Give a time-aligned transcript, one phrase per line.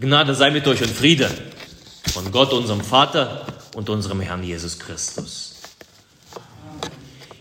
[0.00, 1.28] Gnade sei mit euch und Friede
[2.12, 5.56] von Gott, unserem Vater und unserem Herrn Jesus Christus.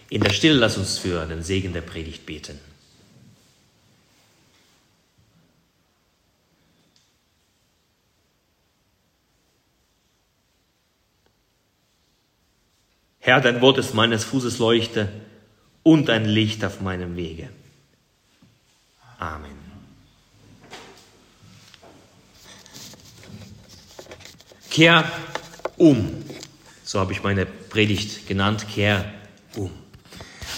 [0.09, 2.59] In der Stille lass uns für den Segen der Predigt beten.
[13.19, 15.09] Herr, dein Wort ist meines Fußes Leuchte
[15.83, 17.49] und ein Licht auf meinem Wege.
[19.19, 19.56] Amen.
[24.77, 25.11] Kehr
[25.77, 26.23] um.
[26.83, 28.67] So habe ich meine Predigt genannt.
[28.71, 29.11] Kehr
[29.55, 29.71] um.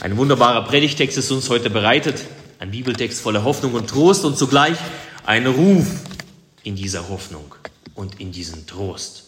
[0.01, 2.25] Ein wunderbarer Predigtext ist uns heute bereitet.
[2.59, 4.77] Ein Bibeltext voller Hoffnung und Trost und zugleich
[5.25, 5.87] ein Ruf
[6.63, 7.55] in dieser Hoffnung
[7.95, 9.23] und in diesen Trost.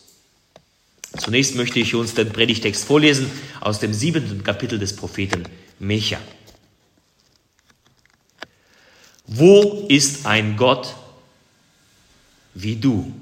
[1.18, 3.32] Zunächst möchte ich uns den Predigtext vorlesen
[3.62, 5.46] aus dem siebenten Kapitel des Propheten
[5.80, 6.18] Micha.
[9.26, 10.94] Wo ist ein Gott
[12.54, 13.14] wie du,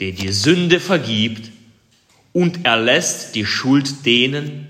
[0.00, 1.52] der die Sünde vergibt
[2.32, 4.68] und erlässt die Schuld denen,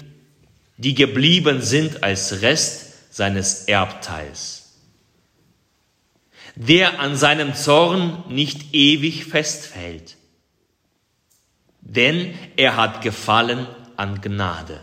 [0.77, 4.73] die geblieben sind als Rest seines Erbteils,
[6.57, 10.17] der an seinem Zorn nicht ewig festfällt,
[11.81, 14.81] denn er hat gefallen an Gnade.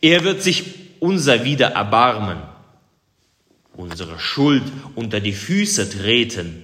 [0.00, 0.64] Er wird sich
[1.00, 2.42] unser wieder erbarmen,
[3.72, 4.64] unsere Schuld
[4.94, 6.63] unter die Füße treten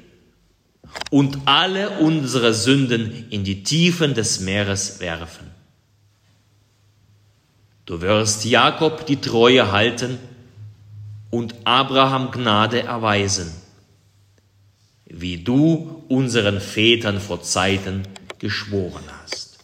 [1.11, 5.51] und alle unsere Sünden in die Tiefen des Meeres werfen.
[7.87, 10.19] Du wirst Jakob die Treue halten
[11.31, 13.53] und Abraham Gnade erweisen,
[15.07, 18.03] wie du unseren Vätern vor Zeiten
[18.39, 19.59] geschworen hast.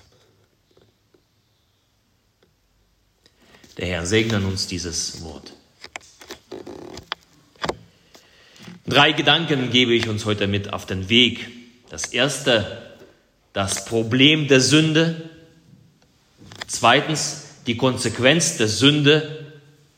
[3.78, 5.52] Der Herr segne uns dieses Wort.
[8.88, 11.48] Drei Gedanken gebe ich uns heute mit auf den Weg.
[11.90, 12.94] Das erste,
[13.52, 15.28] das Problem der Sünde.
[16.68, 19.44] Zweitens, die Konsequenz der Sünde.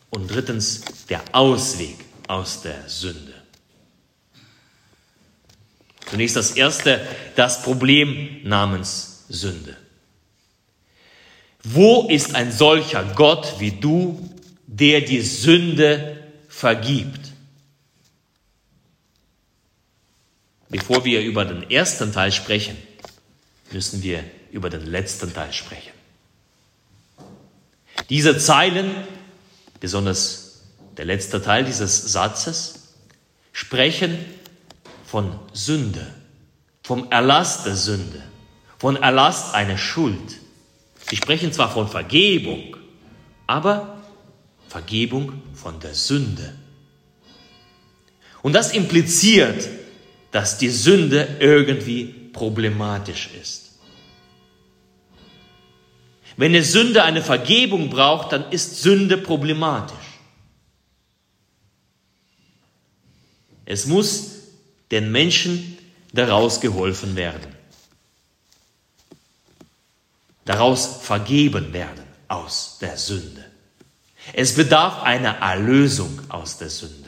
[0.08, 1.96] Und drittens, der Ausweg
[2.28, 3.34] aus der Sünde.
[6.06, 7.06] Zunächst das erste,
[7.36, 9.76] das Problem namens Sünde.
[11.62, 14.34] Wo ist ein solcher Gott wie du,
[14.66, 16.16] der die Sünde
[16.48, 17.27] vergibt?
[20.70, 22.76] Bevor wir über den ersten Teil sprechen,
[23.72, 25.92] müssen wir über den letzten Teil sprechen.
[28.10, 28.90] Diese Zeilen,
[29.80, 30.62] besonders
[30.96, 32.94] der letzte Teil dieses Satzes,
[33.52, 34.18] sprechen
[35.04, 36.06] von Sünde,
[36.82, 38.22] vom Erlass der Sünde,
[38.78, 40.36] von Erlass einer Schuld.
[41.08, 42.76] Sie sprechen zwar von Vergebung,
[43.46, 43.98] aber
[44.68, 46.54] Vergebung von der Sünde.
[48.42, 49.68] Und das impliziert,
[50.30, 53.78] dass die Sünde irgendwie problematisch ist.
[56.36, 59.96] Wenn eine Sünde eine Vergebung braucht, dann ist Sünde problematisch.
[63.64, 64.36] Es muss
[64.90, 65.78] den Menschen
[66.12, 67.58] daraus geholfen werden
[70.48, 73.44] daraus vergeben werden aus der Sünde.
[74.32, 77.07] Es bedarf einer Erlösung aus der Sünde.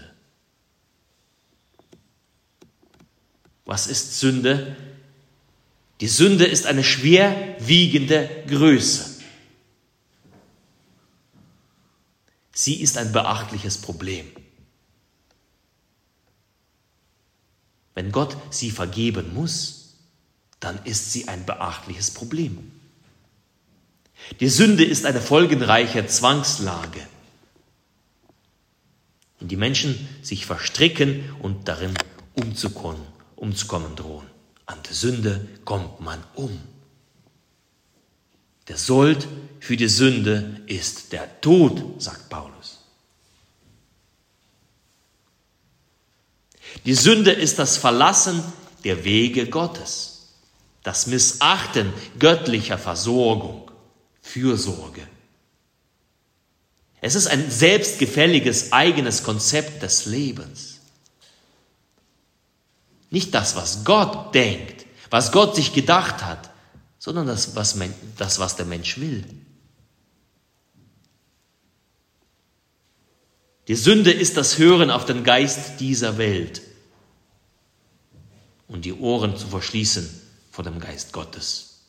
[3.71, 4.75] Was ist Sünde?
[6.01, 9.23] Die Sünde ist eine schwerwiegende Größe.
[12.51, 14.27] Sie ist ein beachtliches Problem.
[17.95, 19.95] Wenn Gott sie vergeben muss,
[20.59, 22.73] dann ist sie ein beachtliches Problem.
[24.41, 27.07] Die Sünde ist eine folgenreiche Zwangslage,
[29.39, 31.95] in die Menschen sich verstricken und darin
[32.35, 34.27] umzukommen, umzukommen drohen.
[34.67, 36.61] An der Sünde kommt man um.
[38.69, 39.27] Der Sold
[39.59, 42.79] für die Sünde ist der Tod, sagt Paulus.
[46.85, 48.45] Die Sünde ist das Verlassen
[48.85, 50.29] der Wege Gottes,
[50.85, 53.71] das Missachten göttlicher Versorgung.
[54.23, 55.07] Fürsorge.
[57.01, 60.70] Es ist ein selbstgefälliges eigenes Konzept des Lebens.
[63.11, 66.51] Nicht das, was Gott denkt, was Gott sich gedacht hat,
[66.99, 67.77] sondern das, was,
[68.17, 69.25] das, was der Mensch will.
[73.69, 76.63] Die Sünde ist das Hören auf den Geist dieser Welt
[78.69, 80.09] und die Ohren zu verschließen
[80.51, 81.83] vor dem Geist Gottes.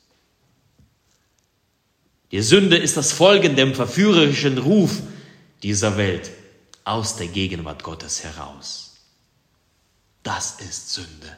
[2.31, 5.01] Die Sünde ist das Folgen dem verführerischen Ruf
[5.63, 6.31] dieser Welt
[6.83, 8.90] aus der Gegenwart Gottes heraus.
[10.23, 11.37] Das ist Sünde.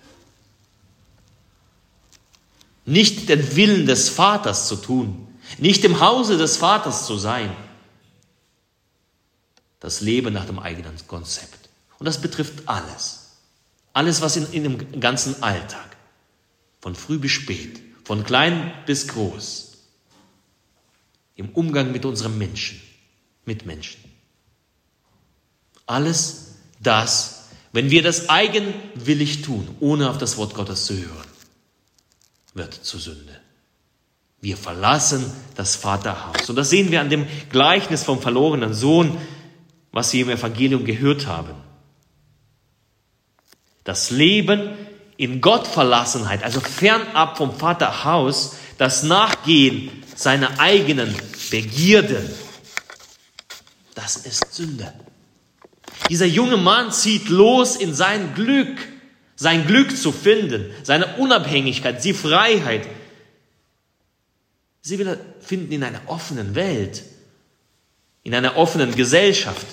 [2.86, 5.28] Nicht den Willen des Vaters zu tun,
[5.58, 7.56] nicht im Hause des Vaters zu sein.
[9.80, 11.70] Das Leben nach dem eigenen Konzept.
[12.00, 13.32] Und das betrifft alles.
[13.94, 15.96] Alles, was in, in dem ganzen Alltag,
[16.82, 19.78] von früh bis spät, von klein bis groß,
[21.36, 22.82] im Umgang mit unseren Menschen,
[23.46, 24.04] mit Menschen.
[25.86, 27.33] Alles das,
[27.74, 31.28] wenn wir das eigenwillig tun, ohne auf das Wort Gottes zu hören,
[32.54, 33.40] wird zur Sünde.
[34.40, 36.50] Wir verlassen das Vaterhaus.
[36.50, 39.18] Und das sehen wir an dem Gleichnis vom verlorenen Sohn,
[39.92, 41.56] was wir im Evangelium gehört haben.
[43.84, 44.70] Das Leben
[45.18, 51.16] in Gottverlassenheit, also fernab vom Vaterhaus, das Nachgehen seiner eigenen
[51.50, 52.30] Begierden,
[53.96, 54.94] das ist Sünde.
[56.10, 58.78] Dieser junge Mann zieht los in sein Glück,
[59.36, 62.88] sein Glück zu finden, seine Unabhängigkeit, die Freiheit.
[64.82, 67.04] Sie will er finden in einer offenen Welt,
[68.24, 69.66] in einer offenen Gesellschaft.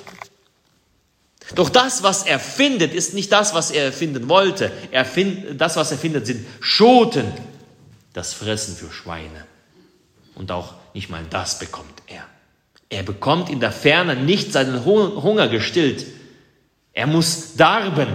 [1.56, 4.70] Doch das, was er findet, ist nicht das, was er finden wollte.
[4.92, 7.26] Er find, das, was er findet, sind Schoten,
[8.12, 9.46] das Fressen für Schweine.
[10.36, 12.24] Und auch nicht mal das bekommt er.
[12.88, 16.06] Er bekommt in der Ferne nicht seinen Hunger gestillt.
[16.92, 18.08] Er muss darben,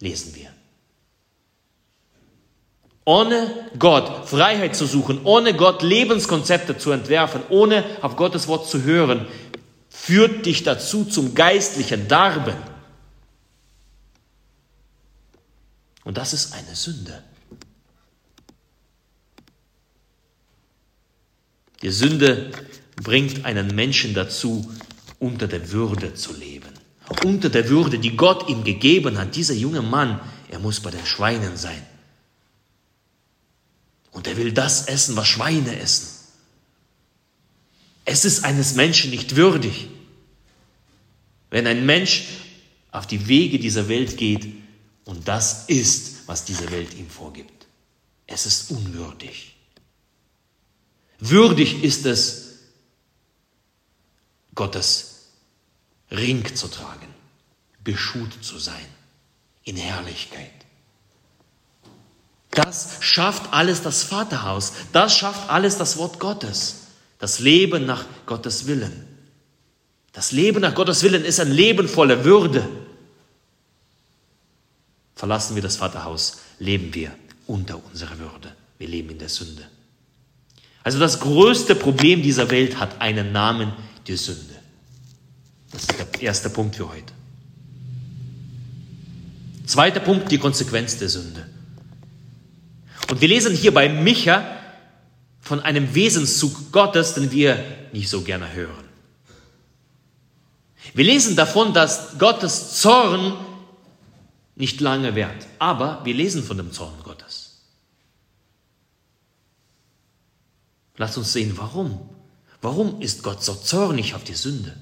[0.00, 0.50] lesen wir.
[3.04, 8.82] Ohne Gott Freiheit zu suchen, ohne Gott Lebenskonzepte zu entwerfen, ohne auf Gottes Wort zu
[8.82, 9.26] hören,
[9.88, 12.56] führt dich dazu zum geistlichen Darben.
[16.04, 17.22] Und das ist eine Sünde.
[21.82, 22.50] Die Sünde
[22.96, 24.68] bringt einen Menschen dazu,
[25.18, 26.57] unter der Würde zu leben.
[27.24, 29.34] Unter der Würde, die Gott ihm gegeben hat.
[29.34, 30.20] Dieser junge Mann,
[30.50, 31.84] er muss bei den Schweinen sein.
[34.10, 36.08] Und er will das essen, was Schweine essen.
[38.04, 39.88] Es ist eines Menschen nicht würdig,
[41.50, 42.24] wenn ein Mensch
[42.90, 44.46] auf die Wege dieser Welt geht
[45.04, 47.66] und das ist, was diese Welt ihm vorgibt.
[48.26, 49.56] Es ist unwürdig.
[51.18, 52.58] Würdig ist es,
[54.54, 55.07] Gottes
[56.10, 57.08] Ring zu tragen,
[57.84, 58.86] beschut zu sein
[59.64, 60.50] in Herrlichkeit.
[62.50, 66.76] Das schafft alles das Vaterhaus, das schafft alles das Wort Gottes.
[67.18, 69.04] Das Leben nach Gottes Willen.
[70.12, 72.66] Das Leben nach Gottes Willen ist ein Leben voller Würde.
[75.14, 77.12] Verlassen wir das Vaterhaus, leben wir
[77.46, 78.54] unter unserer Würde.
[78.78, 79.68] Wir leben in der Sünde.
[80.84, 83.72] Also das größte Problem dieser Welt hat einen Namen,
[84.06, 84.57] die Sünde.
[85.70, 87.12] Das ist der erste Punkt für heute.
[89.66, 91.46] Zweiter Punkt, die Konsequenz der Sünde.
[93.10, 94.58] Und wir lesen hier bei Micha,
[95.40, 98.84] von einem Wesenszug Gottes, den wir nicht so gerne hören.
[100.94, 103.34] Wir lesen davon, dass Gottes Zorn
[104.56, 107.60] nicht lange währt, aber wir lesen von dem Zorn Gottes.
[110.96, 112.10] Lass uns sehen, warum.
[112.60, 114.76] Warum ist Gott so zornig auf die Sünde?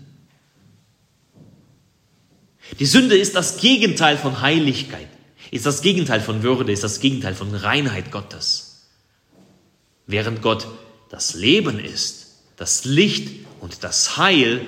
[2.79, 5.09] Die Sünde ist das Gegenteil von Heiligkeit,
[5.51, 8.87] ist das Gegenteil von Würde, ist das Gegenteil von Reinheit Gottes.
[10.07, 10.67] Während Gott
[11.11, 12.27] das Leben ist,
[12.57, 14.67] das Licht und das Heil,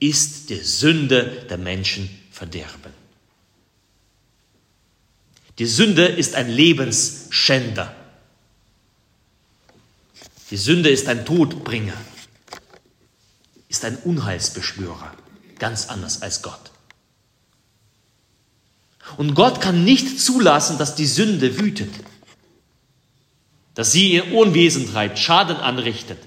[0.00, 2.92] ist die Sünde der Menschen Verderben.
[5.58, 7.94] Die Sünde ist ein Lebensschänder.
[10.50, 11.96] Die Sünde ist ein Todbringer,
[13.68, 15.14] ist ein Unheilsbeschwörer,
[15.58, 16.73] ganz anders als Gott.
[19.16, 21.90] Und Gott kann nicht zulassen, dass die Sünde wütet
[23.74, 26.18] dass sie ihr Unwesen treibt, Schaden anrichtet,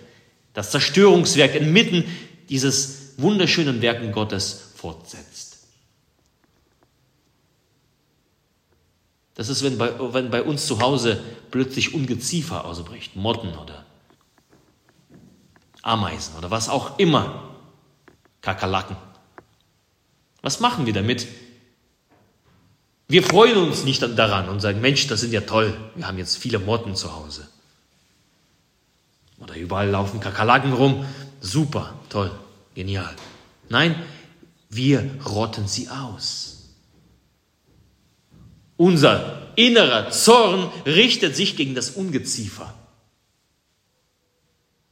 [0.53, 2.03] das Zerstörungswerk inmitten
[2.49, 5.57] dieses wunderschönen Werken Gottes fortsetzt.
[9.35, 13.85] Das ist, wenn bei, wenn bei uns zu Hause plötzlich Ungeziefer ausbricht, Motten oder
[15.83, 17.55] Ameisen oder was auch immer,
[18.41, 18.97] Kakerlaken.
[20.41, 21.27] Was machen wir damit?
[23.07, 26.37] Wir freuen uns nicht daran und sagen, Mensch, das sind ja toll, wir haben jetzt
[26.37, 27.47] viele Motten zu Hause.
[29.39, 31.05] Oder überall laufen Kakerlaken rum,
[31.39, 32.31] super, toll,
[32.75, 33.15] genial.
[33.69, 33.95] Nein,
[34.69, 36.73] wir rotten sie aus.
[38.75, 42.73] Unser innerer Zorn richtet sich gegen das Ungeziefer.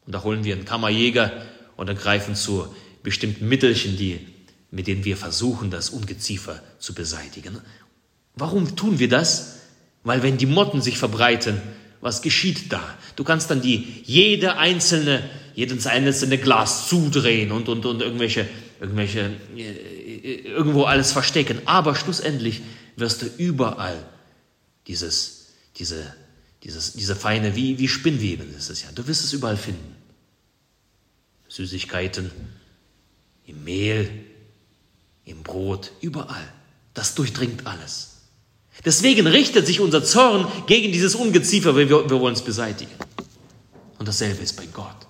[0.05, 1.31] Und da holen wir einen Kammerjäger
[1.75, 4.25] und greifen zu bestimmten Mittelchen, die,
[4.72, 7.62] mit denen wir versuchen, das Ungeziefer zu beseitigen.
[8.36, 9.60] Warum tun wir das?
[10.04, 11.62] Weil wenn die Motten sich verbreiten,
[12.01, 12.84] was geschieht da?
[13.15, 18.48] Du kannst dann die jede einzelne, jedes einzelne Glas zudrehen und, und, und irgendwelche,
[18.80, 21.62] irgendwelche, äh, irgendwo alles verstecken.
[21.65, 22.62] Aber schlussendlich
[22.96, 24.06] wirst du überall
[24.88, 26.13] dieses, diese,
[26.63, 28.89] dieses, diese feine, wie, wie Spinnweben ist es ja.
[28.94, 29.96] Du wirst es überall finden.
[31.48, 32.32] Süßigkeiten,
[33.48, 34.10] im Mehl,
[35.24, 36.54] im Brot, überall.
[36.94, 38.14] Das durchdringt alles.
[38.84, 42.91] Deswegen richtet sich unser Zorn gegen dieses Ungeziefer, weil wir, wir wollen es beseitigen.
[43.98, 45.08] Und dasselbe ist bei Gott.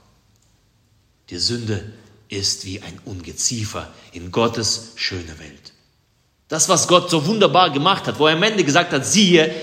[1.29, 1.93] Die Sünde
[2.29, 5.74] ist wie ein Ungeziefer in Gottes schöne Welt.
[6.48, 9.53] Das, was Gott so wunderbar gemacht hat, wo er am Ende gesagt hat, siehe,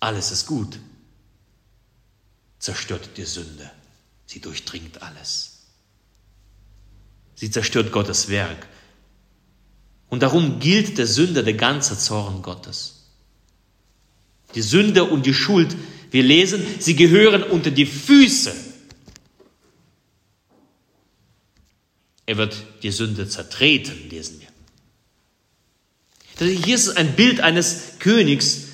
[0.00, 0.78] alles ist gut,
[2.58, 3.70] zerstört die Sünde.
[4.26, 5.58] Sie durchdringt alles.
[7.34, 8.66] Sie zerstört Gottes Werk.
[10.08, 12.97] Und darum gilt der Sünder der ganze Zorn Gottes.
[14.54, 15.76] Die Sünde und die Schuld,
[16.10, 18.54] wir lesen, sie gehören unter die Füße.
[22.26, 24.48] Er wird die Sünde zertreten, lesen wir.
[26.46, 28.64] Hier ist ein Bild eines Königs,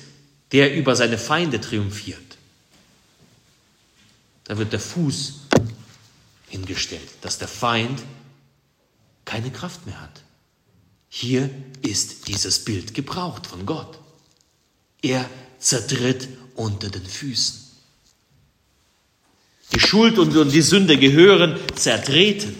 [0.51, 2.19] der über seine Feinde triumphiert.
[4.43, 5.41] Da wird der Fuß
[6.49, 8.01] hingestellt, dass der Feind
[9.25, 10.21] keine Kraft mehr hat.
[11.09, 11.49] Hier
[11.81, 13.99] ist dieses Bild gebraucht von Gott.
[15.01, 17.65] Er zertritt unter den Füßen.
[19.73, 22.55] Die Schuld und die Sünde gehören zertreten.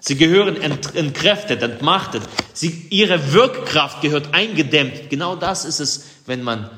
[0.00, 2.22] Sie gehören entkräftet, entmachtet.
[2.54, 5.10] Sie, ihre Wirkkraft gehört eingedämmt.
[5.10, 6.70] Genau das ist es, wenn man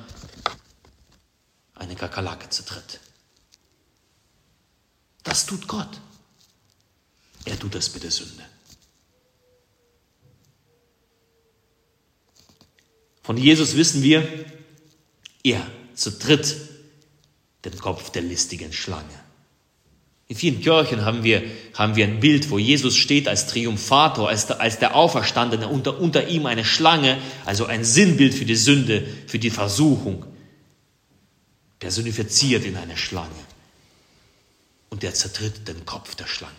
[1.74, 3.00] eine Kakerlake zertritt.
[5.22, 6.00] Das tut Gott.
[7.44, 8.44] Er tut das mit der Sünde.
[13.22, 14.26] Von Jesus wissen wir,
[15.42, 16.56] er zertritt
[17.64, 19.20] den Kopf der listigen Schlange.
[20.30, 21.42] In vielen Kirchen haben wir,
[21.74, 25.98] haben wir ein Bild, wo Jesus steht als Triumphator, als der, als der Auferstandene, unter,
[25.98, 30.24] unter ihm eine Schlange, also ein Sinnbild für die Sünde, für die Versuchung.
[31.80, 33.30] Personifiziert in eine Schlange.
[34.88, 36.54] Und er zertritt den Kopf der Schlange.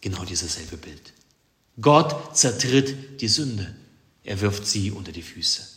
[0.00, 1.12] Genau dieses selbe Bild.
[1.78, 3.74] Gott zertritt die Sünde.
[4.22, 5.73] Er wirft sie unter die Füße.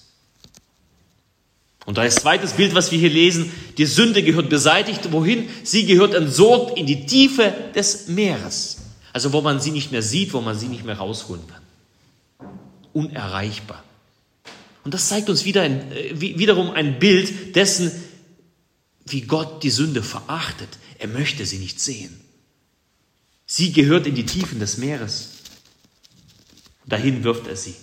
[1.87, 5.09] Und als zweites Bild, was wir hier lesen, die Sünde gehört beseitigt.
[5.13, 5.47] Wohin?
[5.63, 8.79] Sie gehört entsorgt in die Tiefe des Meeres.
[9.13, 12.49] Also wo man sie nicht mehr sieht, wo man sie nicht mehr rausholen kann.
[12.91, 13.85] Unerreichbar.
[14.83, 17.89] Und das zeigt uns wieder ein, äh, wiederum ein Bild dessen,
[19.05, 20.69] wie Gott die Sünde verachtet.
[20.99, 22.19] Er möchte sie nicht sehen.
[23.45, 25.29] Sie gehört in die Tiefen des Meeres.
[26.85, 27.75] Dahin wirft er sie.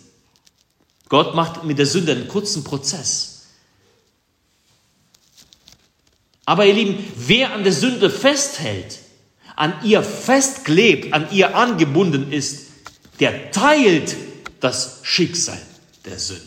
[1.08, 3.33] Gott macht mit der Sünde einen kurzen Prozess.
[6.46, 8.98] Aber ihr Lieben, wer an der Sünde festhält,
[9.56, 12.66] an ihr festklebt, an ihr angebunden ist,
[13.20, 14.16] der teilt
[14.60, 15.60] das Schicksal
[16.04, 16.42] der Sünde.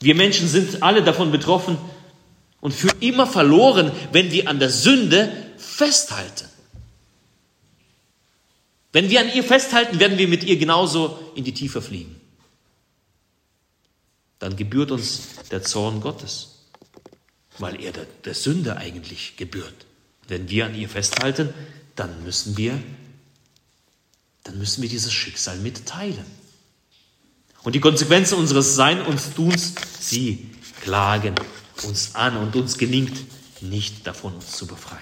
[0.00, 1.78] Wir Menschen sind alle davon betroffen
[2.60, 6.48] und für immer verloren, wenn wir an der Sünde festhalten.
[8.92, 12.19] Wenn wir an ihr festhalten, werden wir mit ihr genauso in die Tiefe fliegen
[14.40, 15.20] dann gebührt uns
[15.50, 16.48] der Zorn Gottes,
[17.58, 19.86] weil er der, der Sünde eigentlich gebührt.
[20.26, 21.50] Wenn wir an ihr festhalten,
[21.94, 22.82] dann müssen wir,
[24.44, 26.24] dann müssen wir dieses Schicksal mitteilen.
[27.62, 31.34] Und die Konsequenzen unseres Sein und Tuns, sie klagen
[31.82, 33.18] uns an und uns gelingt
[33.60, 35.00] nicht davon, uns zu befreien.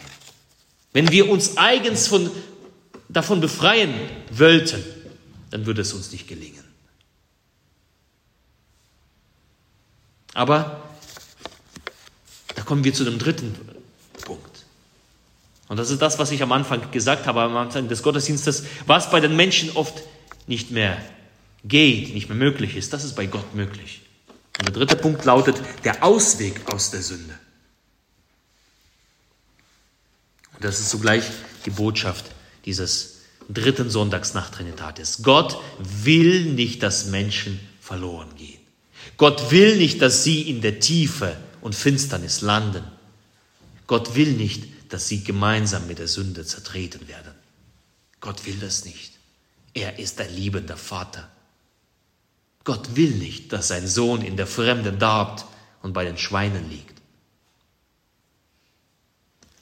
[0.92, 2.28] Wenn wir uns eigens von,
[3.08, 3.94] davon befreien
[4.32, 4.82] wollten,
[5.50, 6.57] dann würde es uns nicht gelingen.
[10.38, 10.80] Aber
[12.54, 13.56] da kommen wir zu dem dritten
[14.24, 14.64] Punkt.
[15.66, 19.10] Und das ist das, was ich am Anfang gesagt habe, am Anfang des Gottesdienstes, was
[19.10, 20.00] bei den Menschen oft
[20.46, 20.96] nicht mehr
[21.64, 24.02] geht, nicht mehr möglich ist, das ist bei Gott möglich.
[24.58, 27.34] Und der dritte Punkt lautet der Ausweg aus der Sünde.
[30.54, 31.24] Und das ist zugleich
[31.66, 32.26] die Botschaft
[32.64, 35.24] dieses dritten Sonntags nach Trinitatis.
[35.24, 38.57] Gott will nicht, dass Menschen verloren gehen.
[39.16, 42.84] Gott will nicht, dass sie in der Tiefe und Finsternis landen.
[43.86, 47.32] Gott will nicht, dass sie gemeinsam mit der Sünde zertreten werden.
[48.20, 49.12] Gott will das nicht.
[49.74, 51.28] Er ist ein liebender Vater.
[52.64, 55.46] Gott will nicht, dass sein Sohn in der Fremde darbt
[55.82, 56.98] und bei den Schweinen liegt.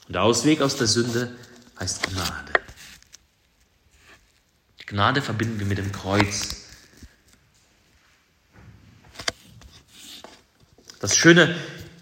[0.07, 1.35] Und der Ausweg aus der Sünde
[1.79, 2.53] heißt Gnade.
[4.85, 6.66] Gnade verbinden wir mit dem Kreuz.
[10.99, 11.55] Das Schöne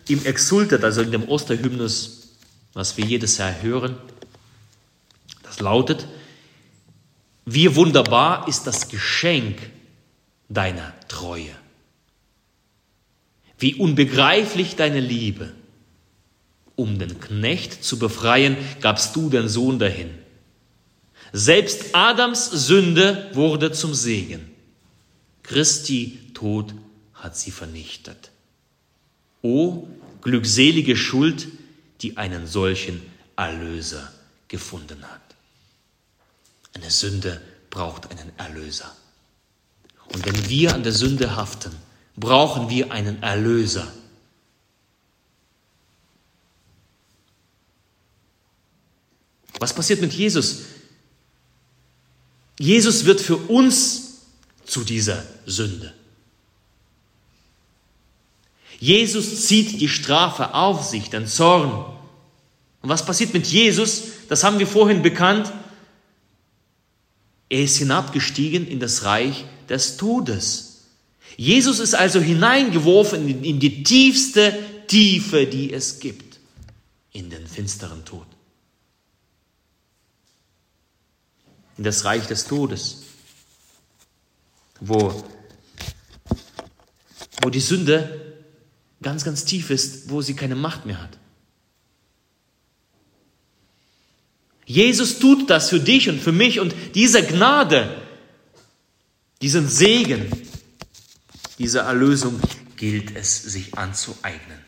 [0.07, 2.29] im Exultet, also in dem Osterhymnus,
[2.73, 3.97] was wir jedes Jahr hören,
[5.43, 6.07] das lautet,
[7.45, 9.59] wie wunderbar ist das Geschenk
[10.49, 11.55] deiner Treue.
[13.57, 15.53] Wie unbegreiflich deine Liebe.
[16.75, 20.09] Um den Knecht zu befreien, gabst du den Sohn dahin.
[21.31, 24.51] Selbst Adams Sünde wurde zum Segen.
[25.43, 26.73] Christi Tod
[27.13, 28.31] hat sie vernichtet.
[29.45, 29.87] O
[30.21, 31.47] glückselige Schuld,
[32.01, 32.99] die einen solchen
[33.35, 34.11] Erlöser
[34.47, 35.21] gefunden hat.
[36.73, 38.91] Eine Sünde braucht einen Erlöser.
[40.07, 41.71] Und wenn wir an der Sünde haften,
[42.17, 43.87] brauchen wir einen Erlöser.
[49.59, 50.61] Was passiert mit Jesus?
[52.57, 54.21] Jesus wird für uns
[54.65, 55.93] zu dieser Sünde.
[58.79, 61.85] Jesus zieht die Strafe auf sich, den Zorn.
[62.81, 64.03] Und was passiert mit Jesus?
[64.29, 65.51] Das haben wir vorhin bekannt.
[67.49, 70.83] Er ist hinabgestiegen in das Reich des Todes.
[71.37, 76.39] Jesus ist also hineingeworfen in die tiefste Tiefe, die es gibt,
[77.11, 78.25] in den finsteren Tod.
[81.77, 83.03] In das Reich des Todes,
[84.79, 85.23] wo,
[87.41, 88.24] wo die Sünde
[89.05, 91.19] ganz, ganz tief ist, wo sie keine Macht mehr hat.
[94.65, 98.01] Jesus tut das für dich und für mich und diese Gnade,
[99.43, 100.31] diesen Segen,
[101.59, 102.41] diese Erlösung
[102.77, 104.59] gilt es sich anzueignen.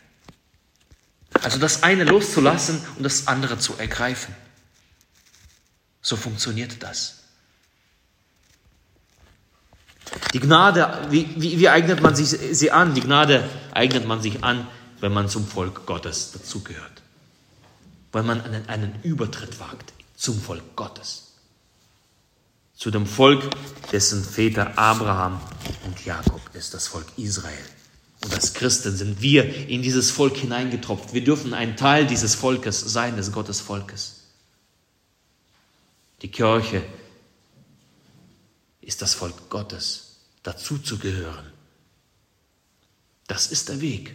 [1.42, 4.36] Also das eine loszulassen und das andere zu ergreifen.
[6.00, 7.17] So funktioniert das.
[10.32, 12.94] Die Gnade, wie, wie, wie eignet man sich sie an?
[12.94, 14.66] Die Gnade eignet man sich an,
[15.00, 17.02] wenn man zum Volk Gottes dazugehört.
[18.12, 21.34] Weil man einen, einen Übertritt wagt zum Volk Gottes.
[22.74, 23.42] Zu dem Volk,
[23.92, 25.40] dessen Väter Abraham
[25.86, 27.64] und Jakob ist, das Volk Israel.
[28.24, 31.14] Und als Christen sind wir in dieses Volk hineingetropft.
[31.14, 34.24] Wir dürfen ein Teil dieses Volkes sein, des Gottesvolkes.
[36.22, 36.82] Die Kirche
[38.88, 41.52] ist das Volk Gottes, dazu zu gehören.
[43.26, 44.14] Das ist der Weg.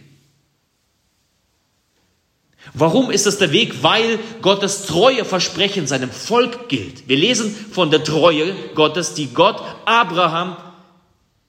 [2.72, 3.84] Warum ist das der Weg?
[3.84, 7.08] Weil Gottes treue Versprechen seinem Volk gilt.
[7.08, 10.56] Wir lesen von der Treue Gottes, die Gott Abraham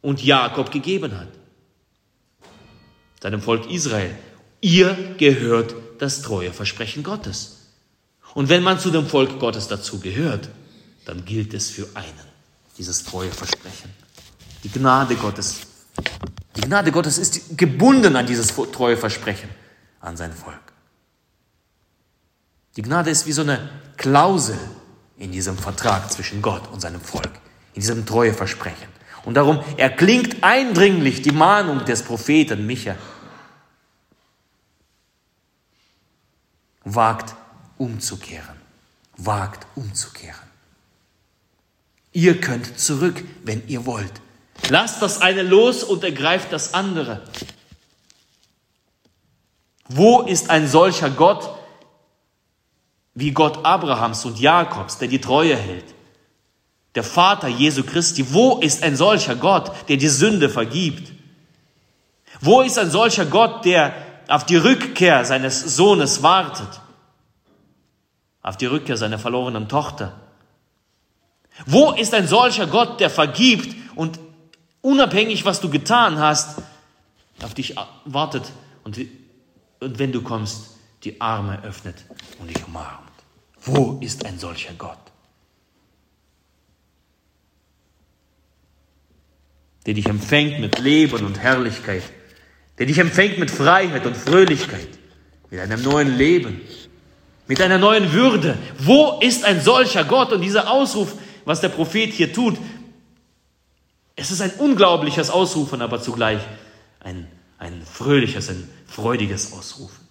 [0.04, 1.30] und Jakob gegeben hat.
[3.24, 4.16] Seinem Volk Israel.
[4.62, 7.72] Ihr gehört das treue Versprechen Gottes.
[8.36, 10.48] Und wenn man zu dem Volk Gottes dazu gehört,
[11.06, 12.35] dann gilt es für einen
[12.78, 13.94] dieses treue Versprechen.
[14.64, 15.62] Die Gnade Gottes.
[16.56, 19.50] Die Gnade Gottes ist gebunden an dieses treue Versprechen,
[20.02, 20.60] an sein Volk.
[22.76, 24.58] Die Gnade ist wie so eine Klausel
[25.18, 27.32] in diesem Vertrag zwischen Gott und seinem Volk,
[27.74, 28.90] in diesem treue Versprechen.
[29.24, 32.96] Und darum erklingt eindringlich die Mahnung des Propheten Micha.
[36.84, 37.36] Wagt
[37.78, 38.62] umzukehren.
[39.18, 40.45] Wagt umzukehren.
[42.16, 44.22] Ihr könnt zurück, wenn ihr wollt.
[44.70, 47.22] Lasst das eine los und ergreift das andere.
[49.90, 51.50] Wo ist ein solcher Gott
[53.16, 55.94] wie Gott Abrahams und Jakobs, der die Treue hält?
[56.96, 61.12] Der Vater Jesu Christi, wo ist ein solcher Gott, der die Sünde vergibt?
[62.40, 63.94] Wo ist ein solcher Gott, der
[64.30, 66.80] auf die Rückkehr seines Sohnes wartet?
[68.42, 70.22] Auf die Rückkehr seiner verlorenen Tochter?
[71.66, 74.20] Wo ist ein solcher Gott, der vergibt und
[74.82, 76.62] unabhängig, was du getan hast,
[77.42, 78.44] auf dich wartet
[78.84, 78.98] und,
[79.80, 81.96] und wenn du kommst, die Arme öffnet
[82.40, 83.12] und dich umarmt?
[83.62, 84.98] Wo ist ein solcher Gott?
[89.86, 92.04] Der dich empfängt mit Leben und Herrlichkeit,
[92.78, 94.90] der dich empfängt mit Freiheit und Fröhlichkeit,
[95.50, 96.62] mit einem neuen Leben,
[97.48, 98.58] mit einer neuen Würde.
[98.80, 100.34] Wo ist ein solcher Gott?
[100.34, 101.16] Und dieser Ausruf
[101.46, 102.58] was der Prophet hier tut,
[104.16, 106.42] es ist ein unglaubliches Ausrufen, aber zugleich
[107.00, 107.28] ein,
[107.58, 110.06] ein fröhliches, ein freudiges Ausrufen.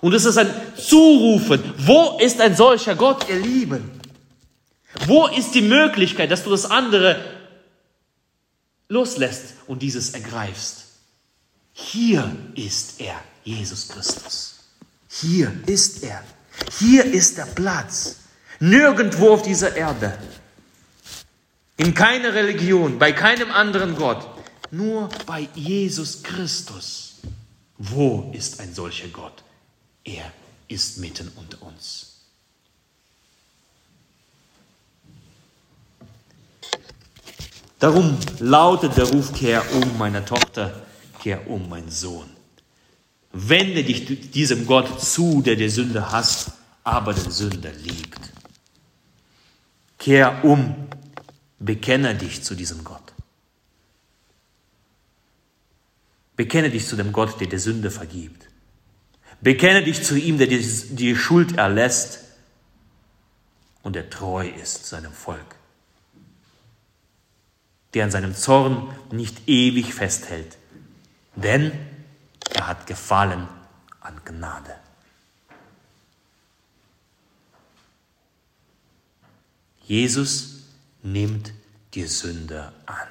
[0.00, 1.62] Und es ist ein Zurufen.
[1.78, 4.00] Wo ist ein solcher Gott, ihr Lieben?
[5.06, 7.22] Wo ist die Möglichkeit, dass du das andere
[8.88, 10.84] loslässt und dieses ergreifst?
[11.72, 14.54] Hier ist er, Jesus Christus.
[15.08, 16.22] Hier ist er.
[16.78, 18.16] Hier ist der Platz.
[18.60, 20.18] Nirgendwo auf dieser Erde.
[21.76, 24.26] In keiner Religion, bei keinem anderen Gott,
[24.70, 27.16] nur bei Jesus Christus.
[27.78, 29.42] Wo ist ein solcher Gott?
[30.04, 30.32] Er
[30.68, 32.16] ist mitten unter uns.
[37.78, 40.72] Darum lautet der Ruf, kehr um, meine Tochter,
[41.22, 42.30] kehr um, mein Sohn.
[43.32, 46.52] Wende dich diesem Gott zu, der die Sünde hasst,
[46.84, 48.18] aber den Sünder liebt.
[49.98, 50.88] Kehr um,
[51.58, 53.12] bekenne dich zu diesem Gott.
[56.36, 58.46] Bekenne dich zu dem Gott, der die Sünde vergibt.
[59.40, 62.20] Bekenne dich zu ihm, der die Schuld erlässt
[63.82, 65.56] und der treu ist seinem Volk,
[67.94, 70.58] der an seinem Zorn nicht ewig festhält,
[71.36, 71.72] denn
[72.52, 73.48] er hat Gefallen
[74.00, 74.74] an Gnade.
[79.86, 80.64] Jesus
[81.02, 81.52] nimmt
[81.94, 83.06] die Sünder an.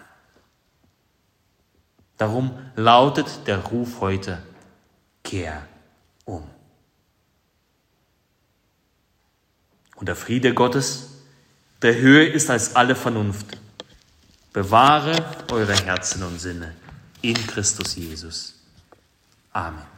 [2.17, 4.41] Darum lautet der Ruf heute,
[5.23, 5.65] kehr
[6.25, 6.43] um.
[9.95, 11.11] Und der Friede Gottes,
[11.81, 13.57] der höher ist als alle Vernunft,
[14.51, 15.15] bewahre
[15.51, 16.75] eure Herzen und Sinne
[17.21, 18.55] in Christus Jesus.
[19.53, 19.94] Amen.